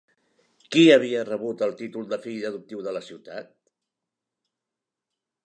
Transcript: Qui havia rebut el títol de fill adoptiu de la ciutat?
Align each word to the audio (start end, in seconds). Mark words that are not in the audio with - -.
Qui 0.75 0.81
havia 0.93 1.25
rebut 1.27 1.61
el 1.65 1.75
títol 1.81 2.07
de 2.15 2.19
fill 2.23 2.49
adoptiu 2.51 2.81
de 2.89 2.95
la 2.99 3.03
ciutat? 3.09 3.53